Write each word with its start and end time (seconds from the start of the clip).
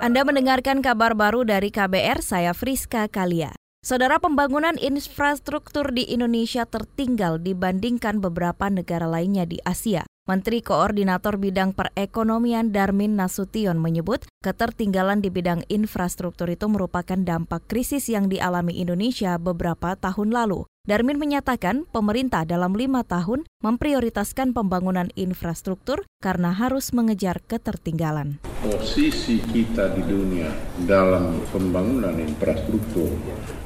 Anda 0.00 0.24
mendengarkan 0.24 0.80
kabar 0.80 1.12
baru 1.12 1.44
dari 1.44 1.68
KBR, 1.68 2.24
saya 2.24 2.56
Friska 2.56 3.04
Kalia. 3.12 3.52
Saudara 3.84 4.16
pembangunan 4.16 4.80
infrastruktur 4.80 5.92
di 5.92 6.08
Indonesia 6.08 6.64
tertinggal 6.64 7.36
dibandingkan 7.36 8.16
beberapa 8.16 8.72
negara 8.72 9.04
lainnya 9.04 9.44
di 9.44 9.60
Asia. 9.60 10.08
Menteri 10.30 10.62
Koordinator 10.62 11.42
Bidang 11.42 11.74
Perekonomian 11.74 12.70
Darmin 12.70 13.18
Nasution 13.18 13.82
menyebut 13.82 14.30
ketertinggalan 14.46 15.18
di 15.18 15.26
bidang 15.26 15.66
infrastruktur 15.66 16.46
itu 16.46 16.70
merupakan 16.70 17.18
dampak 17.18 17.66
krisis 17.66 18.06
yang 18.06 18.30
dialami 18.30 18.78
Indonesia 18.78 19.34
beberapa 19.42 19.98
tahun 19.98 20.30
lalu. 20.30 20.70
Darmin 20.86 21.18
menyatakan 21.18 21.82
pemerintah 21.90 22.46
dalam 22.46 22.78
lima 22.78 23.02
tahun 23.02 23.42
memprioritaskan 23.58 24.54
pembangunan 24.54 25.10
infrastruktur 25.18 26.06
karena 26.22 26.54
harus 26.54 26.94
mengejar 26.94 27.42
ketertinggalan. 27.50 28.38
Posisi 28.62 29.42
kita 29.42 29.98
di 29.98 30.06
dunia 30.06 30.46
dalam 30.86 31.42
pembangunan 31.50 32.14
infrastruktur, 32.22 33.10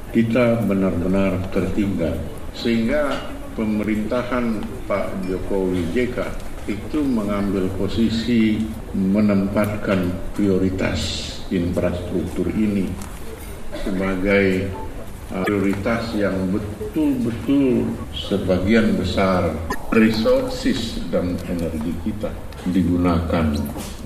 kita 0.09 0.65
benar-benar 0.65 1.45
tertinggal. 1.53 2.17
Sehingga 2.57 3.21
pemerintahan 3.53 4.65
Pak 4.89 5.29
Jokowi 5.29 5.93
JK 5.93 6.54
itu 6.65 7.05
mengambil 7.05 7.69
posisi 7.77 8.57
menempatkan 8.93 10.33
prioritas 10.33 11.29
infrastruktur 11.53 12.49
ini 12.49 12.89
sebagai 13.85 14.69
prioritas 15.45 16.13
yang 16.17 16.33
betul-betul 16.49 17.89
sebagian 18.13 18.97
besar 18.97 19.53
resources 19.93 21.01
dan 21.13 21.37
energi 21.49 21.93
kita 22.05 22.33
digunakan 22.69 23.53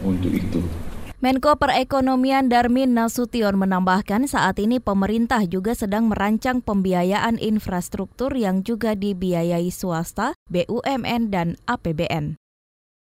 untuk 0.03 0.31
itu. 0.31 0.61
Menko 1.19 1.59
Perekonomian 1.59 2.47
Darmin 2.47 2.95
Nasution 2.95 3.59
menambahkan 3.59 4.23
saat 4.23 4.55
ini 4.55 4.79
pemerintah 4.79 5.43
juga 5.43 5.75
sedang 5.75 6.07
merancang 6.07 6.63
pembiayaan 6.63 7.35
infrastruktur 7.35 8.31
yang 8.39 8.63
juga 8.63 8.95
dibiayai 8.95 9.67
swasta, 9.67 10.31
BUMN, 10.47 11.27
dan 11.27 11.59
APBN. 11.67 12.39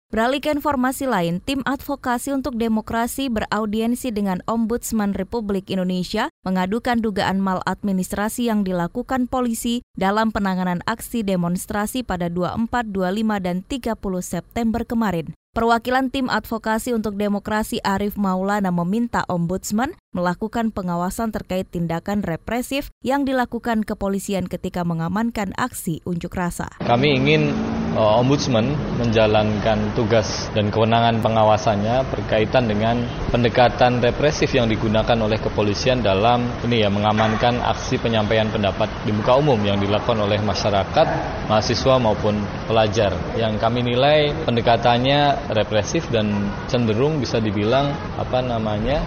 Beralih 0.07 0.39
ke 0.39 0.55
informasi 0.55 1.03
lain, 1.03 1.43
tim 1.43 1.59
advokasi 1.67 2.31
untuk 2.31 2.55
demokrasi 2.55 3.27
beraudiensi 3.27 4.07
dengan 4.15 4.39
Ombudsman 4.47 5.11
Republik 5.11 5.67
Indonesia 5.67 6.31
mengadukan 6.47 7.03
dugaan 7.03 7.43
maladministrasi 7.43 8.47
yang 8.47 8.63
dilakukan 8.63 9.27
polisi 9.27 9.83
dalam 9.99 10.31
penanganan 10.31 10.79
aksi 10.87 11.27
demonstrasi 11.27 12.07
pada 12.07 12.31
24, 12.31 12.87
25, 12.87 13.43
dan 13.43 13.67
30 13.67 13.99
September 14.23 14.87
kemarin. 14.87 15.35
Perwakilan 15.51 16.07
tim 16.07 16.31
advokasi 16.31 16.95
untuk 16.95 17.19
demokrasi 17.19 17.83
Arif 17.83 18.15
Maulana 18.15 18.71
meminta 18.71 19.27
Ombudsman 19.27 19.91
melakukan 20.15 20.71
pengawasan 20.71 21.35
terkait 21.35 21.67
tindakan 21.67 22.23
represif 22.23 22.95
yang 23.03 23.27
dilakukan 23.27 23.83
kepolisian 23.83 24.47
ketika 24.47 24.87
mengamankan 24.87 25.51
aksi 25.59 25.99
unjuk 26.07 26.31
rasa. 26.31 26.71
Kami 26.79 27.19
ingin 27.19 27.51
uh, 27.97 28.21
Ombudsman 28.21 28.77
menjalankan 29.01 29.97
tugas 29.97 30.53
dan 30.53 30.69
kewenangan 30.69 31.19
pengawasannya 31.19 32.05
berkaitan 32.13 32.69
dengan 32.69 33.01
pendekatan 33.33 33.99
represif 33.99 34.53
yang 34.53 34.69
digunakan 34.69 35.17
oleh 35.17 35.41
kepolisian 35.41 36.05
dalam 36.05 36.45
ini 36.63 36.85
ya 36.85 36.89
mengamankan 36.93 37.59
aksi 37.65 37.97
penyampaian 37.97 38.47
pendapat 38.53 38.87
di 39.03 39.11
muka 39.11 39.33
umum 39.41 39.57
yang 39.65 39.81
dilakukan 39.81 40.21
oleh 40.21 40.37
masyarakat, 40.39 41.07
mahasiswa 41.49 41.95
maupun 41.97 42.37
pelajar. 42.69 43.17
Yang 43.33 43.57
kami 43.57 43.81
nilai 43.81 44.45
pendekatannya 44.45 45.51
represif 45.57 46.07
dan 46.13 46.53
cenderung 46.69 47.17
bisa 47.17 47.41
dibilang 47.41 47.89
apa 48.21 48.39
namanya 48.45 49.01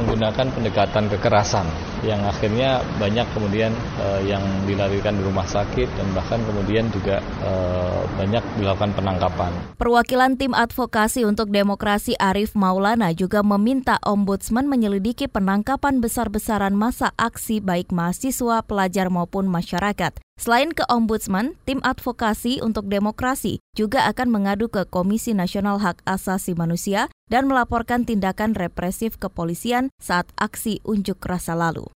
menggunakan 0.00 0.46
pendekatan 0.54 1.12
kekerasan 1.12 1.89
yang 2.06 2.24
akhirnya 2.24 2.80
banyak 2.96 3.26
kemudian 3.36 3.72
uh, 4.00 4.20
yang 4.24 4.40
dilarikan 4.64 5.16
di 5.16 5.22
rumah 5.24 5.44
sakit 5.44 5.88
dan 5.96 6.06
bahkan 6.16 6.40
kemudian 6.48 6.88
juga 6.92 7.20
uh, 7.44 8.02
banyak 8.16 8.42
dilakukan 8.56 8.92
penangkapan. 8.96 9.52
Perwakilan 9.76 10.40
tim 10.40 10.56
advokasi 10.56 11.28
untuk 11.28 11.52
demokrasi 11.52 12.16
Arif 12.16 12.56
Maulana 12.56 13.12
juga 13.12 13.44
meminta 13.44 14.00
Ombudsman 14.04 14.68
menyelidiki 14.68 15.28
penangkapan 15.28 16.00
besar-besaran 16.00 16.72
masa 16.72 17.12
aksi 17.20 17.60
baik 17.60 17.92
mahasiswa, 17.92 18.64
pelajar 18.64 19.12
maupun 19.12 19.48
masyarakat. 19.48 20.16
Selain 20.40 20.72
ke 20.72 20.88
Ombudsman, 20.88 21.52
tim 21.68 21.84
advokasi 21.84 22.64
untuk 22.64 22.88
demokrasi 22.88 23.60
juga 23.76 24.08
akan 24.08 24.32
mengadu 24.32 24.72
ke 24.72 24.88
Komisi 24.88 25.36
Nasional 25.36 25.76
Hak 25.84 26.00
Asasi 26.08 26.56
Manusia 26.56 27.12
dan 27.28 27.44
melaporkan 27.44 28.08
tindakan 28.08 28.56
represif 28.56 29.20
kepolisian 29.20 29.92
saat 30.00 30.32
aksi 30.40 30.80
unjuk 30.88 31.20
rasa 31.28 31.52
lalu. 31.52 31.89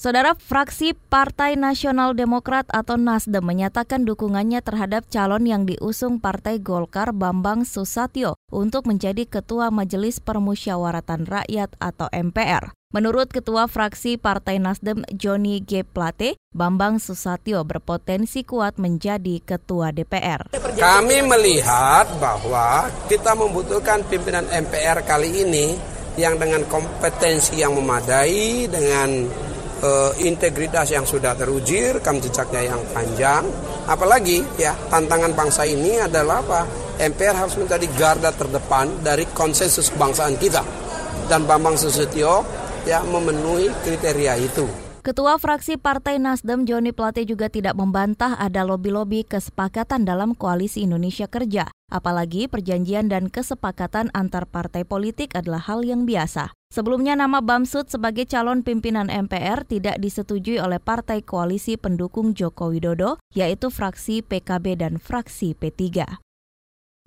Saudara 0.00 0.32
fraksi 0.32 0.96
Partai 0.96 1.52
Nasional 1.52 2.16
Demokrat 2.16 2.64
atau 2.72 2.96
Nasdem 2.96 3.44
menyatakan 3.44 4.08
dukungannya 4.08 4.64
terhadap 4.64 5.04
calon 5.12 5.44
yang 5.44 5.68
diusung 5.68 6.16
Partai 6.16 6.64
Golkar 6.64 7.12
Bambang 7.12 7.68
Susatyo 7.68 8.40
untuk 8.48 8.88
menjadi 8.88 9.28
Ketua 9.28 9.68
Majelis 9.68 10.16
Permusyawaratan 10.16 11.28
Rakyat 11.28 11.76
atau 11.76 12.08
MPR. 12.08 12.72
Menurut 12.96 13.28
Ketua 13.36 13.68
Fraksi 13.68 14.16
Partai 14.16 14.56
Nasdem 14.56 15.04
Joni 15.12 15.60
G. 15.60 15.84
Plate, 15.84 16.40
Bambang 16.56 16.96
Susatyo 16.96 17.60
berpotensi 17.60 18.48
kuat 18.48 18.80
menjadi 18.80 19.44
Ketua 19.44 19.92
DPR. 19.92 20.56
Kami 20.56 21.20
melihat 21.20 22.08
bahwa 22.16 22.88
kita 23.12 23.36
membutuhkan 23.36 24.08
pimpinan 24.08 24.48
MPR 24.48 25.04
kali 25.04 25.44
ini 25.44 25.76
yang 26.16 26.40
dengan 26.40 26.64
kompetensi 26.68 27.60
yang 27.60 27.76
memadai, 27.76 28.68
dengan 28.68 29.28
uh, 29.82 30.12
integritas 30.22 30.88
yang 30.94 31.04
sudah 31.04 31.34
teruji, 31.36 31.92
rekam 31.92 32.22
jejaknya 32.22 32.72
yang 32.72 32.80
panjang. 32.94 33.44
Apalagi 33.84 34.40
ya 34.56 34.72
tantangan 34.88 35.34
bangsa 35.34 35.66
ini 35.66 35.98
adalah 35.98 36.40
apa? 36.40 36.60
MPR 37.02 37.36
harus 37.36 37.58
menjadi 37.58 37.86
garda 37.98 38.30
terdepan 38.30 39.02
dari 39.02 39.26
konsensus 39.34 39.90
kebangsaan 39.90 40.38
kita. 40.38 40.62
Dan 41.26 41.44
Bambang 41.44 41.76
Susatyo 41.76 42.46
ya 42.86 43.02
memenuhi 43.02 43.68
kriteria 43.82 44.34
itu. 44.38 44.81
Ketua 45.02 45.34
fraksi 45.34 45.82
Partai 45.82 46.22
Nasdem 46.22 46.62
Joni 46.62 46.94
Plate 46.94 47.26
juga 47.26 47.50
tidak 47.50 47.74
membantah 47.74 48.38
ada 48.38 48.62
lobi-lobi 48.62 49.26
kesepakatan 49.26 50.06
dalam 50.06 50.30
Koalisi 50.30 50.86
Indonesia 50.86 51.26
Kerja. 51.26 51.74
Apalagi 51.90 52.46
perjanjian 52.46 53.10
dan 53.10 53.26
kesepakatan 53.26 54.14
antar 54.14 54.46
partai 54.46 54.86
politik 54.86 55.34
adalah 55.34 55.58
hal 55.58 55.82
yang 55.82 56.06
biasa. 56.06 56.54
Sebelumnya 56.70 57.18
nama 57.18 57.42
Bamsud 57.42 57.90
sebagai 57.90 58.30
calon 58.30 58.62
pimpinan 58.62 59.10
MPR 59.10 59.66
tidak 59.66 59.98
disetujui 59.98 60.62
oleh 60.62 60.78
partai 60.78 61.26
koalisi 61.26 61.74
pendukung 61.74 62.30
Joko 62.38 62.70
Widodo, 62.70 63.18
yaitu 63.34 63.74
fraksi 63.74 64.22
PKB 64.22 64.86
dan 64.86 65.02
fraksi 65.02 65.58
P3. 65.58 66.06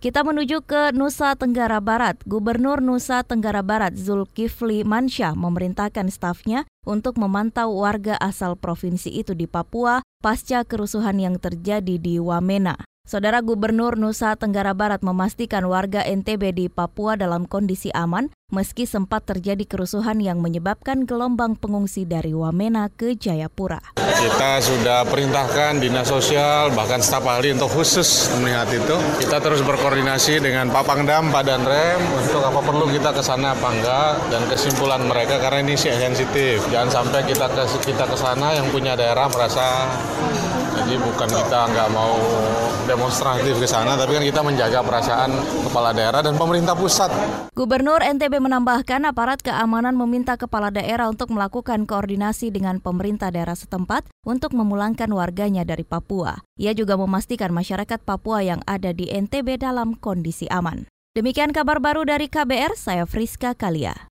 Kita 0.06 0.22
menuju 0.22 0.62
ke 0.62 0.94
Nusa 0.94 1.34
Tenggara 1.34 1.82
Barat. 1.82 2.22
Gubernur 2.30 2.78
Nusa 2.78 3.26
Tenggara 3.26 3.66
Barat 3.66 3.98
Zulkifli 3.98 4.86
Mansyah 4.86 5.34
memerintahkan 5.34 6.14
stafnya 6.14 6.70
untuk 6.86 7.18
memantau 7.18 7.74
warga 7.74 8.14
asal 8.22 8.54
provinsi 8.54 9.10
itu 9.10 9.34
di 9.34 9.50
Papua 9.50 10.06
pasca 10.22 10.62
kerusuhan 10.62 11.18
yang 11.18 11.42
terjadi 11.42 11.98
di 11.98 12.22
Wamena. 12.22 12.78
Saudara 13.06 13.38
Gubernur 13.46 14.02
Nusa 14.02 14.34
Tenggara 14.34 14.74
Barat 14.74 15.06
memastikan 15.06 15.62
warga 15.70 16.02
NTB 16.02 16.58
di 16.58 16.66
Papua 16.74 17.14
dalam 17.14 17.46
kondisi 17.46 17.94
aman 17.94 18.34
meski 18.50 18.90
sempat 18.90 19.30
terjadi 19.30 19.62
kerusuhan 19.62 20.18
yang 20.18 20.42
menyebabkan 20.42 21.06
gelombang 21.06 21.54
pengungsi 21.54 22.10
dari 22.10 22.34
Wamena 22.34 22.90
ke 22.90 23.14
Jayapura. 23.14 23.78
Kita 23.94 24.58
sudah 24.58 25.06
perintahkan 25.06 25.86
dinas 25.86 26.10
sosial 26.10 26.74
bahkan 26.74 26.98
staf 26.98 27.22
ahli 27.30 27.54
untuk 27.54 27.70
khusus 27.78 28.34
melihat 28.42 28.74
itu. 28.74 28.98
Kita 29.22 29.38
terus 29.38 29.62
berkoordinasi 29.62 30.42
dengan 30.42 30.74
Pak 30.74 30.90
Pangdam, 30.90 31.30
Pak 31.30 31.46
Danrem 31.46 32.02
untuk 32.10 32.42
apa 32.42 32.58
perlu 32.66 32.90
kita 32.90 33.14
ke 33.14 33.22
sana 33.22 33.54
apa 33.54 33.70
enggak 33.70 34.34
dan 34.34 34.42
kesimpulan 34.50 35.06
mereka 35.06 35.38
karena 35.38 35.62
ini 35.62 35.78
sensitif. 35.78 36.58
Jangan 36.74 36.90
sampai 36.90 37.22
kita 37.22 37.53
ke 37.53 37.70
kita 37.85 38.09
ke 38.09 38.18
sana 38.18 38.58
yang 38.58 38.66
punya 38.74 38.97
daerah 38.97 39.29
merasa 39.29 39.94
jadi 40.76 41.00
bukan 41.00 41.30
kita 41.32 41.60
nggak 41.72 41.90
mau 41.96 42.20
demonstratif 42.86 43.58
ke 43.58 43.68
sana, 43.68 43.98
tapi 43.98 44.16
kan 44.16 44.24
kita 44.24 44.42
menjaga 44.46 44.80
perasaan 44.86 45.32
kepala 45.66 45.90
daerah 45.92 46.22
dan 46.22 46.38
pemerintah 46.38 46.78
pusat. 46.78 47.10
Gubernur 47.58 48.04
NTB 48.04 48.38
menambahkan 48.38 49.10
aparat 49.10 49.42
keamanan 49.42 49.98
meminta 49.98 50.38
kepala 50.38 50.70
daerah 50.70 51.10
untuk 51.10 51.34
melakukan 51.34 51.90
koordinasi 51.90 52.54
dengan 52.54 52.78
pemerintah 52.78 53.34
daerah 53.34 53.58
setempat 53.58 54.06
untuk 54.28 54.54
memulangkan 54.54 55.10
warganya 55.10 55.66
dari 55.66 55.82
Papua. 55.82 56.46
Ia 56.62 56.78
juga 56.78 56.96
memastikan 56.96 57.50
masyarakat 57.52 58.00
Papua 58.06 58.46
yang 58.46 58.62
ada 58.70 58.94
di 58.94 59.10
NTB 59.10 59.60
dalam 59.60 59.98
kondisi 59.98 60.46
aman. 60.54 60.86
Demikian 61.16 61.56
kabar 61.56 61.80
baru 61.80 62.04
dari 62.04 62.28
KBR, 62.28 62.76
saya 62.76 63.08
Friska 63.08 63.56
Kalia. 63.56 64.12